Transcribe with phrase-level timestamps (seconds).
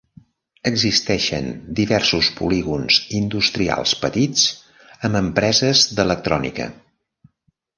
[0.69, 1.49] Existeixen
[1.79, 4.47] diversos polígons industrials petits
[5.11, 6.69] amb empreses d'electrònica.